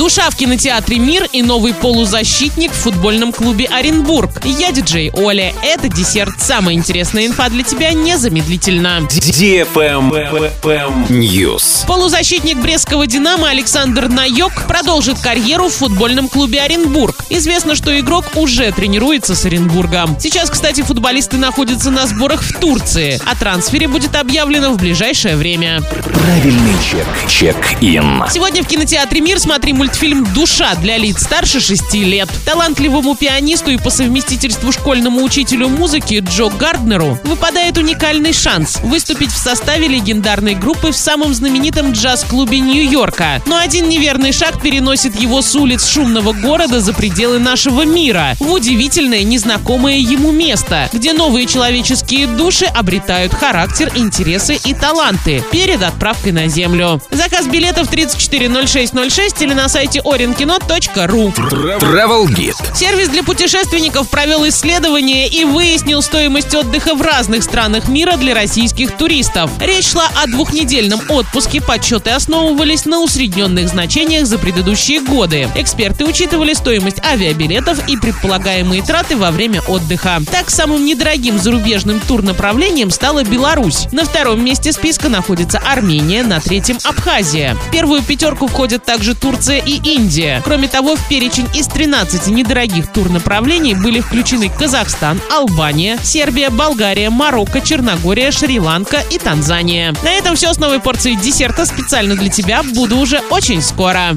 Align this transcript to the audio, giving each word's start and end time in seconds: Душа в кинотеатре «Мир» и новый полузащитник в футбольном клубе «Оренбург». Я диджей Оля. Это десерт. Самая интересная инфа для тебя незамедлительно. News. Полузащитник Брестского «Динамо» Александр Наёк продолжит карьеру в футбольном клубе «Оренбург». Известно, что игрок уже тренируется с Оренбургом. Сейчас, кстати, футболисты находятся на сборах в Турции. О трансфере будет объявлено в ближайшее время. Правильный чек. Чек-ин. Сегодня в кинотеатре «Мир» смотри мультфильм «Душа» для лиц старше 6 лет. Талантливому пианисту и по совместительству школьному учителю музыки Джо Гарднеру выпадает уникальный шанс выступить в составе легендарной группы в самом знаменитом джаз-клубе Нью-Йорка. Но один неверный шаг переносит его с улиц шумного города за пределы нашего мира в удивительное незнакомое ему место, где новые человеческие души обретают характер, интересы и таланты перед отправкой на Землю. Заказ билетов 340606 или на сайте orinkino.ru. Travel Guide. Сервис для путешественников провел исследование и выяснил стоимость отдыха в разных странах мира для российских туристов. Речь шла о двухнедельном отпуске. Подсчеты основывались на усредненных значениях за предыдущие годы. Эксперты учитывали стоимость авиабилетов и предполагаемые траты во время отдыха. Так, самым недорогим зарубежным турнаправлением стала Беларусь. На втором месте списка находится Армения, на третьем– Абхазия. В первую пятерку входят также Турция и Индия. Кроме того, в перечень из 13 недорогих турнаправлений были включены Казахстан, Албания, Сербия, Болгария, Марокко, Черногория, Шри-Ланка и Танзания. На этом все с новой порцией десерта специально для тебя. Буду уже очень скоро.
Душа 0.00 0.30
в 0.30 0.34
кинотеатре 0.34 0.98
«Мир» 0.98 1.28
и 1.30 1.42
новый 1.42 1.74
полузащитник 1.74 2.72
в 2.72 2.74
футбольном 2.74 3.34
клубе 3.34 3.66
«Оренбург». 3.66 4.30
Я 4.46 4.72
диджей 4.72 5.10
Оля. 5.12 5.52
Это 5.62 5.90
десерт. 5.90 6.40
Самая 6.40 6.74
интересная 6.74 7.26
инфа 7.26 7.50
для 7.50 7.62
тебя 7.64 7.92
незамедлительно. 7.92 9.06
News. 11.10 11.86
Полузащитник 11.86 12.56
Брестского 12.56 13.06
«Динамо» 13.06 13.50
Александр 13.50 14.08
Наёк 14.08 14.66
продолжит 14.66 15.18
карьеру 15.18 15.68
в 15.68 15.74
футбольном 15.74 16.30
клубе 16.30 16.62
«Оренбург». 16.62 17.16
Известно, 17.28 17.74
что 17.74 18.00
игрок 18.00 18.24
уже 18.36 18.72
тренируется 18.72 19.34
с 19.34 19.44
Оренбургом. 19.44 20.18
Сейчас, 20.18 20.48
кстати, 20.48 20.80
футболисты 20.80 21.36
находятся 21.36 21.90
на 21.90 22.06
сборах 22.06 22.40
в 22.40 22.58
Турции. 22.58 23.20
О 23.26 23.36
трансфере 23.36 23.86
будет 23.86 24.16
объявлено 24.16 24.72
в 24.72 24.78
ближайшее 24.78 25.36
время. 25.36 25.82
Правильный 26.14 26.72
чек. 26.90 27.06
Чек-ин. 27.28 28.24
Сегодня 28.30 28.62
в 28.62 28.66
кинотеатре 28.66 29.20
«Мир» 29.20 29.38
смотри 29.38 29.74
мультфильм 29.74 29.89
«Душа» 30.34 30.74
для 30.76 30.96
лиц 30.96 31.22
старше 31.22 31.60
6 31.60 31.94
лет. 31.94 32.28
Талантливому 32.46 33.14
пианисту 33.14 33.70
и 33.70 33.76
по 33.76 33.90
совместительству 33.90 34.72
школьному 34.72 35.22
учителю 35.22 35.68
музыки 35.68 36.24
Джо 36.26 36.48
Гарднеру 36.48 37.18
выпадает 37.24 37.76
уникальный 37.76 38.32
шанс 38.32 38.78
выступить 38.82 39.30
в 39.30 39.36
составе 39.36 39.88
легендарной 39.88 40.54
группы 40.54 40.92
в 40.92 40.96
самом 40.96 41.34
знаменитом 41.34 41.92
джаз-клубе 41.92 42.60
Нью-Йорка. 42.60 43.42
Но 43.46 43.56
один 43.56 43.88
неверный 43.88 44.32
шаг 44.32 44.62
переносит 44.62 45.20
его 45.20 45.42
с 45.42 45.54
улиц 45.54 45.86
шумного 45.86 46.32
города 46.32 46.80
за 46.80 46.94
пределы 46.94 47.38
нашего 47.38 47.84
мира 47.84 48.36
в 48.40 48.50
удивительное 48.52 49.22
незнакомое 49.22 49.98
ему 49.98 50.32
место, 50.32 50.88
где 50.92 51.12
новые 51.12 51.46
человеческие 51.46 52.26
души 52.26 52.64
обретают 52.64 53.34
характер, 53.34 53.92
интересы 53.94 54.58
и 54.64 54.72
таланты 54.72 55.44
перед 55.50 55.82
отправкой 55.82 56.32
на 56.32 56.48
Землю. 56.48 57.02
Заказ 57.10 57.46
билетов 57.46 57.88
340606 57.88 59.42
или 59.42 59.52
на 59.52 59.68
сайте 59.80 60.00
orinkino.ru. 60.00 61.32
Travel 61.78 62.26
Guide. 62.26 62.76
Сервис 62.76 63.08
для 63.08 63.22
путешественников 63.22 64.10
провел 64.10 64.46
исследование 64.46 65.26
и 65.26 65.44
выяснил 65.44 66.02
стоимость 66.02 66.54
отдыха 66.54 66.94
в 66.94 67.00
разных 67.00 67.42
странах 67.42 67.88
мира 67.88 68.18
для 68.18 68.34
российских 68.34 68.94
туристов. 68.98 69.50
Речь 69.58 69.92
шла 69.92 70.06
о 70.22 70.26
двухнедельном 70.26 71.00
отпуске. 71.08 71.62
Подсчеты 71.62 72.10
основывались 72.10 72.84
на 72.84 73.00
усредненных 73.00 73.70
значениях 73.70 74.26
за 74.26 74.36
предыдущие 74.36 75.00
годы. 75.00 75.48
Эксперты 75.54 76.04
учитывали 76.04 76.52
стоимость 76.52 77.02
авиабилетов 77.02 77.88
и 77.88 77.96
предполагаемые 77.96 78.82
траты 78.82 79.16
во 79.16 79.30
время 79.30 79.62
отдыха. 79.62 80.20
Так, 80.30 80.50
самым 80.50 80.84
недорогим 80.84 81.38
зарубежным 81.38 82.00
турнаправлением 82.00 82.90
стала 82.90 83.24
Беларусь. 83.24 83.86
На 83.92 84.04
втором 84.04 84.44
месте 84.44 84.72
списка 84.72 85.08
находится 85.08 85.58
Армения, 85.58 86.22
на 86.22 86.38
третьем– 86.38 86.76
Абхазия. 86.84 87.54
В 87.54 87.70
первую 87.70 88.02
пятерку 88.02 88.46
входят 88.46 88.84
также 88.84 89.14
Турция 89.14 89.59
и 89.64 89.80
Индия. 89.94 90.40
Кроме 90.44 90.68
того, 90.68 90.96
в 90.96 91.08
перечень 91.08 91.48
из 91.54 91.66
13 91.66 92.28
недорогих 92.28 92.92
турнаправлений 92.92 93.74
были 93.74 94.00
включены 94.00 94.48
Казахстан, 94.48 95.20
Албания, 95.30 95.98
Сербия, 96.02 96.50
Болгария, 96.50 97.10
Марокко, 97.10 97.60
Черногория, 97.60 98.30
Шри-Ланка 98.30 99.02
и 99.10 99.18
Танзания. 99.18 99.94
На 100.02 100.12
этом 100.12 100.36
все 100.36 100.52
с 100.52 100.58
новой 100.58 100.80
порцией 100.80 101.16
десерта 101.16 101.66
специально 101.66 102.16
для 102.16 102.28
тебя. 102.28 102.62
Буду 102.62 102.98
уже 102.98 103.20
очень 103.30 103.62
скоро. 103.62 104.08